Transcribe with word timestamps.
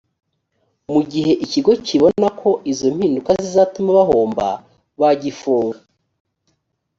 mu 0.91 1.01
gihe 1.11 1.31
ikigo 1.45 1.71
kibona 1.85 2.27
ko 2.39 2.49
izo 2.71 2.87
mpinduka 2.95 3.31
zizatuma 3.43 3.89
bahomba 3.99 4.45
bagifunga 4.99 5.77